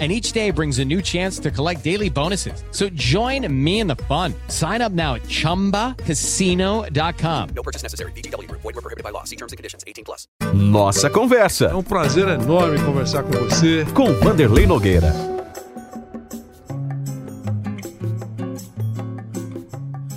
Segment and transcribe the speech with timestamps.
[0.00, 2.64] and each day brings a new chance to collect daily bonuses.
[2.72, 4.34] So join me in the fun.
[4.48, 7.48] Sign up now at ChumbaCasino.com.
[7.54, 8.10] No purchase necessary.
[8.16, 8.50] BGW.
[8.50, 9.22] Void were prohibited by law.
[9.22, 9.84] See terms and conditions.
[9.86, 10.26] 18 plus.
[10.52, 11.66] Nossa Conversa.
[11.66, 13.86] É um prazer enorme conversar com você.
[13.94, 15.33] com Vanderlei Nogueira.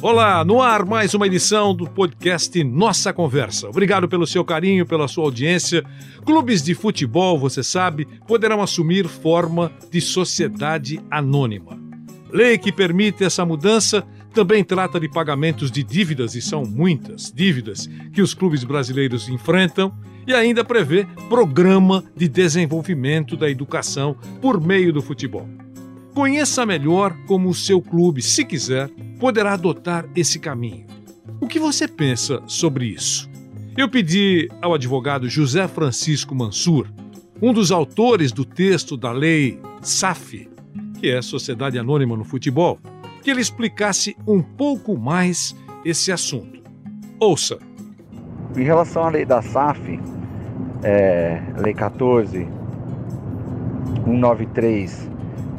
[0.10, 3.68] Olá, no ar mais uma edição do podcast Nossa Conversa.
[3.68, 5.84] Obrigado pelo seu carinho, pela sua audiência.
[6.26, 11.78] Clubes de futebol, você sabe, poderão assumir forma de sociedade anônima.
[12.32, 14.02] Lei que permite essa mudança
[14.34, 19.94] também trata de pagamentos de dívidas, e são muitas dívidas que os clubes brasileiros enfrentam,
[20.26, 25.50] e ainda prevê programa de desenvolvimento da educação por meio do futebol.
[26.14, 28.90] Conheça melhor como o seu clube, se quiser,
[29.20, 30.86] poderá adotar esse caminho.
[31.40, 33.30] O que você pensa sobre isso?
[33.78, 36.88] Eu pedi ao advogado José Francisco Mansur,
[37.42, 40.50] um dos autores do texto da lei SAF,
[41.00, 42.80] que é Sociedade Anônima no Futebol,
[43.22, 46.62] que ele explicasse um pouco mais esse assunto.
[47.20, 47.60] Ouça.
[48.56, 50.00] Em relação à lei da SAF,
[50.84, 52.48] é, lei 14
[54.06, 55.17] 193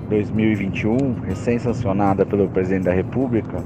[0.09, 3.63] 2021, recém-sancionada pelo presidente da República,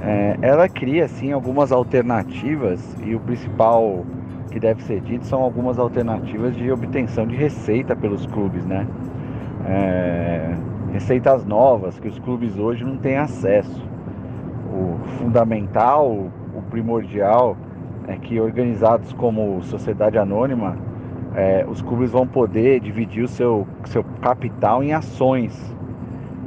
[0.00, 4.04] é, ela cria sim algumas alternativas e o principal
[4.50, 8.86] que deve ser dito são algumas alternativas de obtenção de receita pelos clubes, né?
[9.68, 10.54] É,
[10.92, 13.84] receitas novas que os clubes hoje não têm acesso.
[14.72, 16.08] O fundamental,
[16.54, 17.56] o primordial
[18.06, 20.76] é que organizados como sociedade anônima,
[21.36, 25.54] é, os clubes vão poder dividir o seu, seu capital em ações.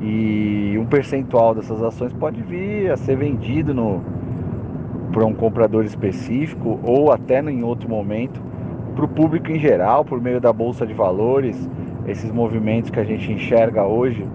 [0.01, 3.73] E um percentual dessas ações pode vir a ser vendido
[5.11, 8.41] para um comprador específico ou até em outro momento
[8.95, 11.69] para o público em geral, por meio da Bolsa de Valores,
[12.07, 14.25] esses movimentos que a gente enxerga hoje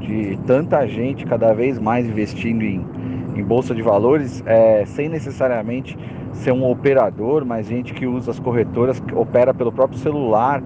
[0.00, 2.84] de tanta gente cada vez mais investindo em,
[3.34, 5.98] em Bolsa de Valores, é, sem necessariamente
[6.32, 10.62] ser um operador, mas gente que usa as corretoras, que opera pelo próprio celular,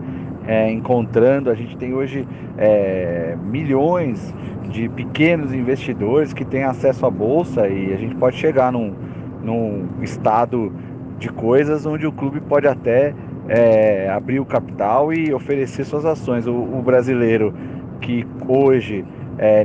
[0.47, 1.51] é, encontrando.
[1.51, 4.35] A gente tem hoje é, milhões
[4.71, 8.95] de pequenos investidores que têm acesso à bolsa e a gente pode chegar num,
[9.43, 10.73] num estado
[11.19, 13.15] de coisas onde o clube pode até
[13.49, 16.47] é, abrir o capital e oferecer suas ações.
[16.47, 17.55] O, o brasileiro
[18.01, 19.05] que hoje
[19.39, 19.65] é,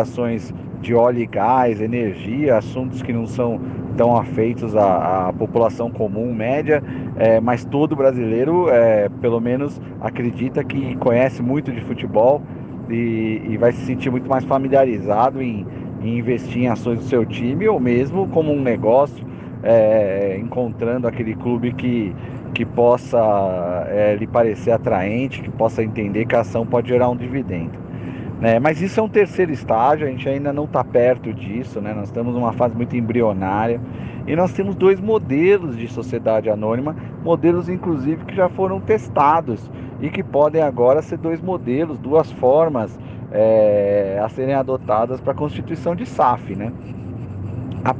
[0.00, 3.60] ações de óleo e gás, energia, assuntos que não são
[3.96, 6.82] tão afeitos à, à população comum média,
[7.16, 12.40] é, mas todo brasileiro, é, pelo menos, acredita que conhece muito de futebol
[12.88, 15.66] e, e vai se sentir muito mais familiarizado em,
[16.00, 19.26] em, investir em ações do seu time ou mesmo como um negócio,
[19.64, 22.14] é, encontrando aquele clube que,
[22.54, 23.18] que possa
[23.88, 27.87] é, lhe parecer atraente, que possa entender que a ação pode gerar um dividendo.
[28.40, 31.92] É, mas isso é um terceiro estágio, a gente ainda não está perto disso, né?
[31.92, 33.80] nós estamos numa fase muito embrionária
[34.28, 36.94] e nós temos dois modelos de sociedade anônima,
[37.24, 39.68] modelos inclusive que já foram testados
[40.00, 42.96] e que podem agora ser dois modelos, duas formas
[43.32, 46.54] é, a serem adotadas para a constituição de SAF.
[46.54, 46.72] Né?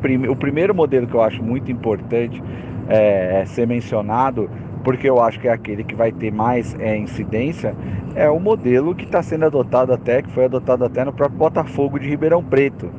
[0.00, 2.40] Prim o primeiro modelo que eu acho muito importante
[2.88, 4.48] é, ser mencionado
[4.88, 7.76] porque eu acho que é aquele que vai ter mais é, incidência,
[8.14, 11.98] é o modelo que está sendo adotado até, que foi adotado até no próprio Botafogo
[11.98, 12.90] de Ribeirão Preto,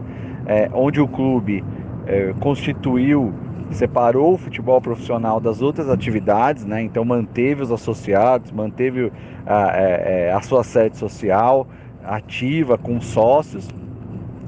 [0.46, 1.64] é, onde o clube
[2.06, 3.34] é, constituiu,
[3.72, 6.80] separou o futebol profissional das outras atividades, né?
[6.80, 9.12] então manteve os associados, manteve
[9.44, 11.66] a, é, a sua sede social
[12.06, 13.68] ativa com sócios,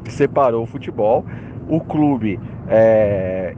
[0.08, 1.26] separou o futebol,
[1.68, 3.54] o clube é,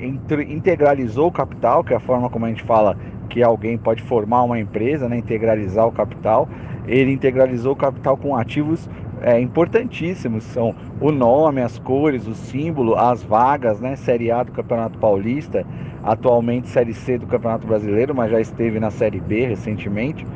[0.48, 2.96] integralizou o capital, que é a forma como a gente fala
[3.34, 6.48] que alguém pode formar uma empresa, né, integralizar o capital.
[6.88, 8.88] Ele integralizou o capital com ativos
[9.24, 14.52] é, importantíssimos, são o nome, as cores, o símbolo, as vagas, né, Série A do
[14.52, 15.66] Campeonato Paulista,
[16.04, 20.28] atualmente Série C do Campeonato Brasileiro, mas já esteve na Série B recentemente,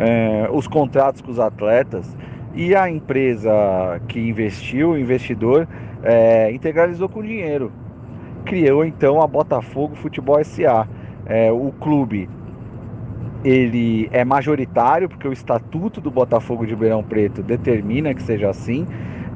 [0.00, 2.16] é, os contratos com os atletas
[2.52, 3.52] e a empresa
[4.08, 5.68] que investiu, o investidor,
[6.02, 7.70] é, integralizou com dinheiro.
[8.44, 10.88] Criou então a Botafogo Futebol SA.
[11.26, 12.28] É, o clube
[13.44, 18.86] ele é majoritário, porque o estatuto do Botafogo de Ribeirão Preto determina que seja assim.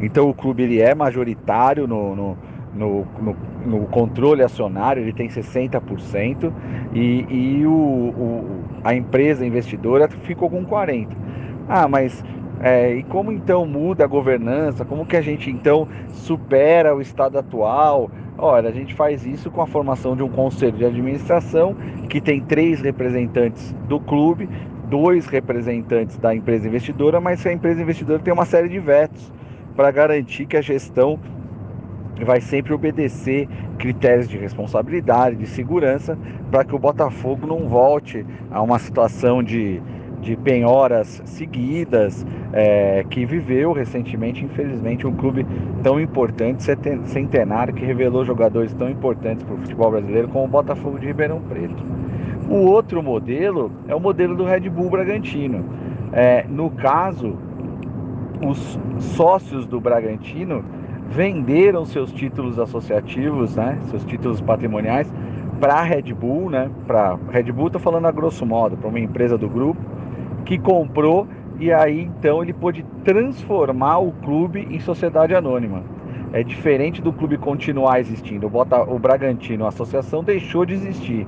[0.00, 2.38] Então o clube ele é majoritário no, no,
[2.74, 3.06] no,
[3.64, 6.52] no, controle acionário, ele tem 60%,
[6.92, 11.08] e, e o, o, a empresa investidora ficou com 40%.
[11.66, 12.22] Ah, mas
[12.60, 14.84] é, e como então muda a governança?
[14.84, 18.10] Como que a gente então supera o estado atual?
[18.46, 21.74] Olha, a gente faz isso com a formação de um conselho de administração
[22.10, 24.46] que tem três representantes do clube,
[24.90, 29.32] dois representantes da empresa investidora, mas a empresa investidora tem uma série de vetos
[29.74, 31.18] para garantir que a gestão
[32.22, 33.48] vai sempre obedecer
[33.78, 36.18] critérios de responsabilidade, de segurança,
[36.50, 39.80] para que o Botafogo não volte a uma situação de,
[40.24, 45.46] de penhoras seguidas é, que viveu recentemente, infelizmente, um clube
[45.82, 46.64] tão importante,
[47.04, 51.40] centenário, que revelou jogadores tão importantes para o futebol brasileiro como o Botafogo de Ribeirão
[51.42, 51.84] Preto.
[52.48, 55.64] O outro modelo é o modelo do Red Bull Bragantino.
[56.12, 57.36] É, no caso,
[58.42, 60.64] os sócios do Bragantino
[61.10, 65.12] venderam seus títulos associativos, né, seus títulos patrimoniais
[65.60, 68.98] para a Red Bull, né, para Red Bull, estou falando a grosso modo, para uma
[68.98, 69.93] empresa do grupo
[70.44, 71.26] que comprou
[71.58, 75.82] e aí então ele pôde transformar o clube em sociedade anônima.
[76.32, 78.46] É diferente do clube continuar existindo.
[78.46, 81.26] O, Bota, o Bragantino, a associação deixou de existir,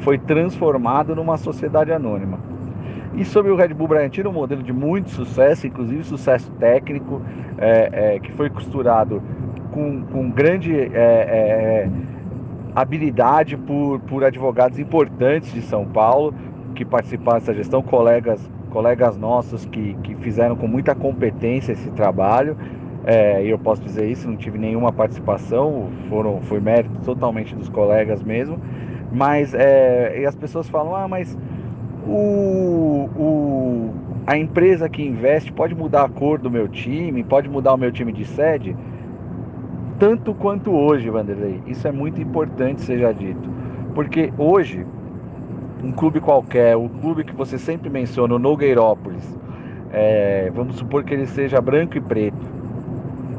[0.00, 2.38] foi transformado numa sociedade anônima.
[3.14, 7.22] E sobre o Red Bull Bragantino, um modelo de muito sucesso, inclusive sucesso técnico,
[7.56, 9.22] é, é, que foi costurado
[9.70, 11.90] com, com grande é, é,
[12.74, 16.34] habilidade por, por advogados importantes de São Paulo
[16.74, 22.56] que participaram dessa gestão, colegas, colegas nossos que, que fizeram com muita competência esse trabalho.
[23.04, 28.22] É, eu posso dizer isso, não tive nenhuma participação, foram, foi mérito totalmente dos colegas
[28.22, 28.58] mesmo.
[29.12, 31.36] Mas é, as pessoas falam, ah, mas
[32.06, 33.94] o, o,
[34.26, 37.90] a empresa que investe pode mudar a cor do meu time, pode mudar o meu
[37.90, 38.76] time de sede,
[39.98, 41.62] tanto quanto hoje, Vanderlei.
[41.66, 43.48] Isso é muito importante seja dito,
[43.94, 44.86] porque hoje
[45.82, 49.38] um clube qualquer, o clube que você sempre menciona, o Nogueirópolis,
[49.90, 52.46] é, vamos supor que ele seja branco e preto.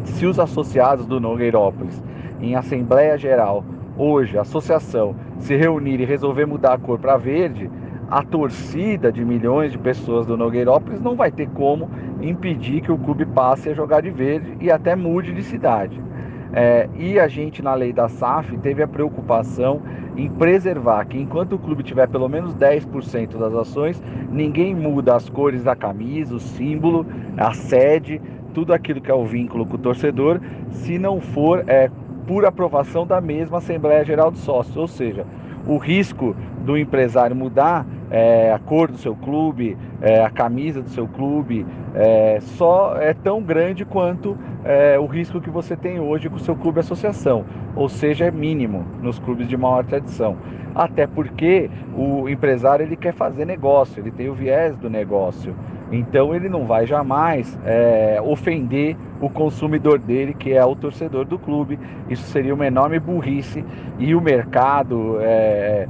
[0.03, 2.01] Se os associados do Nogueirópolis,
[2.41, 3.63] em assembleia geral,
[3.97, 7.69] hoje, a associação, se reunir e resolver mudar a cor para verde,
[8.09, 11.89] a torcida de milhões de pessoas do Nogueirópolis não vai ter como
[12.21, 16.01] impedir que o clube passe a jogar de verde e até mude de cidade.
[16.51, 19.81] É, e a gente, na lei da SAF, teve a preocupação
[20.17, 24.01] em preservar que enquanto o clube tiver pelo menos 10% das ações,
[24.31, 27.05] ninguém muda as cores da camisa, o símbolo,
[27.37, 28.19] a sede,
[28.53, 30.41] tudo aquilo que é o vínculo com o torcedor,
[30.71, 31.89] se não for é,
[32.25, 34.75] por aprovação da mesma Assembleia Geral de Sócios.
[34.75, 35.25] Ou seja,
[35.67, 36.35] o risco
[36.65, 41.65] do empresário mudar é, a cor do seu clube, é, a camisa do seu clube,
[41.93, 46.39] é, só é tão grande quanto é, o risco que você tem hoje com o
[46.39, 47.45] seu clube associação,
[47.75, 50.37] ou seja, é mínimo nos clubes de maior tradição.
[50.75, 55.55] Até porque o empresário ele quer fazer negócio, ele tem o viés do negócio.
[55.91, 61.39] Então ele não vai jamais é, ofender o consumidor dele, que é o torcedor do
[61.39, 61.79] clube.
[62.09, 63.65] Isso seria uma enorme burrice
[63.97, 65.87] e o mercado, é,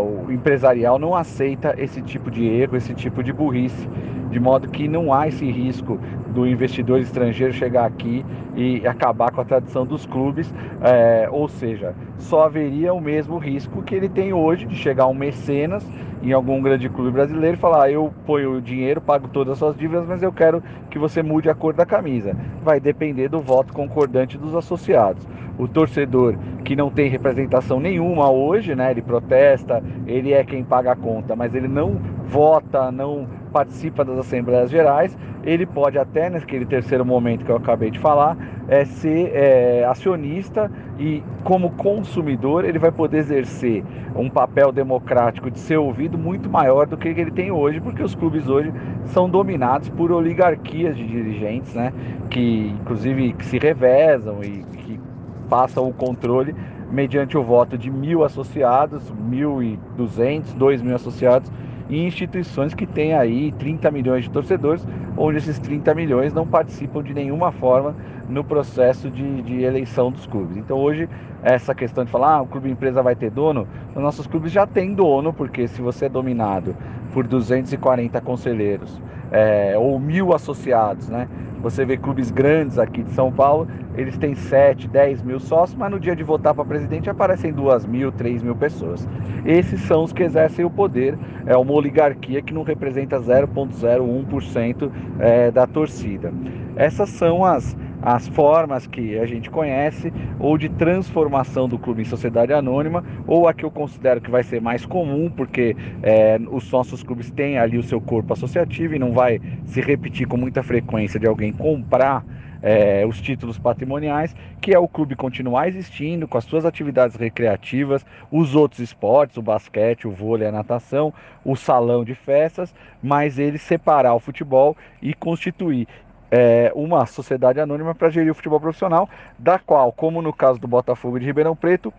[0.00, 3.88] o empresarial não aceita esse tipo de erro, esse tipo de burrice,
[4.30, 8.24] de modo que não há esse risco do investidor estrangeiro chegar aqui
[8.56, 10.52] e acabar com a tradição dos clubes,
[10.82, 15.14] é, ou seja, só haveria o mesmo risco que ele tem hoje de chegar um
[15.14, 15.84] mecenas
[16.22, 19.58] em algum grande clube brasileiro e falar: ah, eu ponho o dinheiro, pago todas as
[19.58, 22.36] suas dívidas, mas eu quero que você mude a cor da camisa.
[22.62, 25.26] Vai depender do voto concordante dos associados.
[25.58, 28.90] O torcedor que não tem representação nenhuma hoje, né?
[28.90, 34.18] Ele protesta, ele é quem paga a conta, mas ele não vota, não participa das
[34.18, 38.36] Assembleias Gerais, ele pode até naquele terceiro momento que eu acabei de falar,
[38.68, 43.82] é, ser é, acionista e como consumidor ele vai poder exercer
[44.14, 48.14] um papel democrático de ser ouvido muito maior do que ele tem hoje, porque os
[48.14, 48.72] clubes hoje
[49.06, 51.92] são dominados por oligarquias de dirigentes, né,
[52.28, 55.00] que inclusive que se revezam e que
[55.48, 56.54] passam o controle
[56.90, 61.50] mediante o voto de mil associados, mil e duzentos, dois mil associados
[61.90, 67.02] e instituições que têm aí 30 milhões de torcedores, onde esses 30 milhões não participam
[67.02, 67.94] de nenhuma forma
[68.28, 70.56] no processo de, de eleição dos clubes.
[70.56, 71.08] Então hoje
[71.42, 74.66] essa questão de falar, ah, o clube empresa vai ter dono, os nossos clubes já
[74.66, 76.76] têm dono, porque se você é dominado
[77.12, 79.00] por 240 conselheiros
[79.30, 81.28] é, ou mil associados, né?
[81.62, 85.90] Você vê clubes grandes aqui de São Paulo, eles têm 7, 10 mil sócios, mas
[85.90, 89.06] no dia de votar para presidente aparecem 2 mil, 3 mil pessoas.
[89.44, 95.50] Esses são os que exercem o poder, é uma oligarquia que não representa 0,01% é,
[95.50, 96.32] da torcida.
[96.76, 102.04] Essas são as, as formas que a gente conhece, ou de transformação do clube em
[102.04, 106.70] sociedade anônima, ou a que eu considero que vai ser mais comum, porque é, os
[106.70, 110.62] nossos clubes têm ali o seu corpo associativo e não vai se repetir com muita
[110.62, 112.24] frequência de alguém comprar
[112.62, 118.04] é, os títulos patrimoniais, que é o clube continuar existindo com as suas atividades recreativas,
[118.30, 121.12] os outros esportes, o basquete, o vôlei, a natação,
[121.44, 125.88] o salão de festas, mas ele separar o futebol e constituir
[126.30, 129.08] é, uma sociedade anônima para gerir o futebol profissional,
[129.38, 131.92] da qual, como no caso do Botafogo de Ribeirão Preto,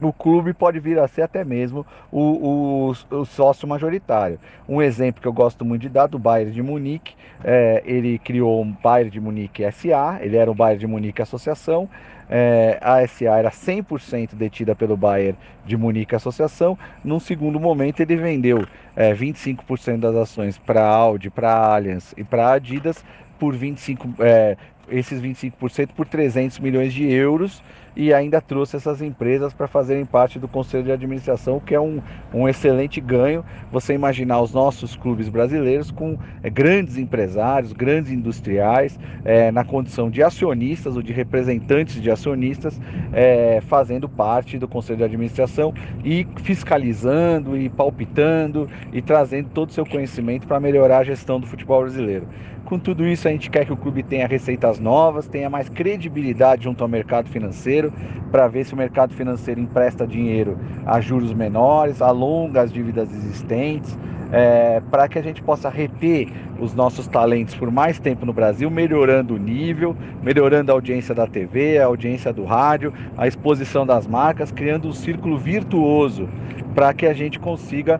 [0.00, 4.38] o clube pode vir a ser até mesmo o, o, o, sócio majoritário.
[4.68, 8.62] Um exemplo que eu gosto muito de dar do Bayern de Munique, é, ele criou
[8.62, 11.88] um Bayern de Munique SA, ele era um Bayern de Munique Associação,
[12.28, 16.76] é, a SA era 100% detida pelo Bayern de Munique Associação.
[17.04, 22.52] Num segundo momento, ele vendeu é, 25% das ações para Audi, para Allianz e para
[22.52, 23.04] Adidas
[23.38, 24.56] por 25, é,
[24.88, 27.62] esses 25% por 300 milhões de euros
[27.96, 32.00] e ainda trouxe essas empresas para fazerem parte do conselho de administração, que é um,
[32.32, 33.42] um excelente ganho.
[33.72, 40.10] Você imaginar os nossos clubes brasileiros com é, grandes empresários, grandes industriais, é, na condição
[40.10, 42.78] de acionistas ou de representantes de acionistas,
[43.12, 45.72] é, fazendo parte do conselho de administração
[46.04, 51.46] e fiscalizando e palpitando e trazendo todo o seu conhecimento para melhorar a gestão do
[51.46, 52.28] futebol brasileiro.
[52.66, 56.64] Com tudo isso, a gente quer que o clube tenha receitas novas, tenha mais credibilidade
[56.64, 57.85] junto ao mercado financeiro,
[58.30, 63.98] para ver se o mercado financeiro empresta dinheiro a juros menores, alonga as dívidas existentes,
[64.32, 66.28] é, para que a gente possa reter
[66.58, 71.26] os nossos talentos por mais tempo no Brasil, melhorando o nível, melhorando a audiência da
[71.26, 76.28] TV, a audiência do rádio, a exposição das marcas, criando um círculo virtuoso
[76.76, 77.98] para que a gente consiga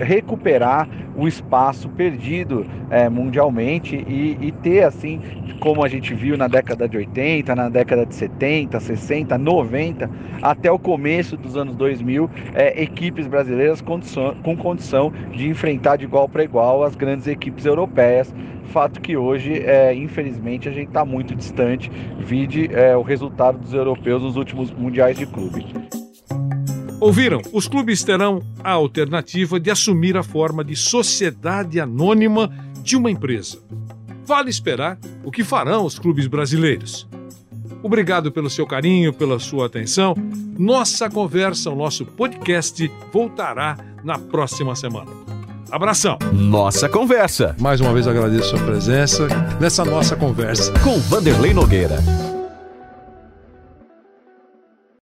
[0.00, 5.20] recuperar o espaço perdido é, mundialmente e, e, ter, assim,
[5.60, 10.10] como a gente viu na década de 80, na década de 70, 60, 90,
[10.40, 16.04] até o começo dos anos 2000, é, equipes brasileiras condição, com condição de enfrentar de
[16.04, 18.34] igual para igual as grandes equipes europeias.
[18.72, 23.74] Fato que hoje, é, infelizmente, a gente está muito distante, vide é, o resultado dos
[23.74, 25.66] europeus nos últimos mundiais de clube.
[27.00, 27.40] Ouviram?
[27.52, 32.50] Os clubes terão a alternativa de assumir a forma de sociedade anônima
[32.82, 33.58] de uma empresa.
[34.26, 37.06] Vale esperar o que farão os clubes brasileiros.
[37.82, 40.14] Obrigado pelo seu carinho, pela sua atenção.
[40.58, 45.10] Nossa conversa, o nosso podcast voltará na próxima semana.
[45.70, 46.18] Abração.
[46.32, 47.54] Nossa conversa.
[47.58, 49.28] Mais uma vez agradeço a sua presença
[49.60, 51.98] nessa nossa conversa com Vanderlei Nogueira.